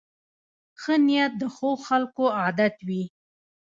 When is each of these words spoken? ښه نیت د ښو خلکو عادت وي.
ښه 0.81 0.95
نیت 1.07 1.31
د 1.41 1.43
ښو 1.55 1.69
خلکو 1.87 2.25
عادت 2.39 2.75
وي. 2.87 3.03